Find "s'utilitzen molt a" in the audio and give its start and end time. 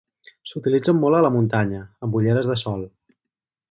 0.51-1.21